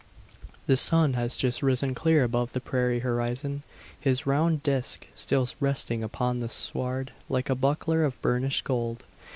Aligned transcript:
The 0.65 0.77
sun 0.77 1.13
has 1.13 1.37
just 1.37 1.61
risen 1.61 1.93
clear 1.93 2.23
above 2.23 2.53
the 2.53 2.59
prairie 2.59 3.01
horizon, 3.01 3.61
his 3.99 4.25
round 4.25 4.63
disc 4.63 5.05
still 5.13 5.47
resting 5.59 6.01
upon 6.03 6.39
the 6.39 6.49
sward, 6.49 7.11
like 7.29 7.51
a 7.51 7.55
buckler 7.55 8.03
of 8.03 8.19
burnished 8.19 8.63
gold. 8.63 9.03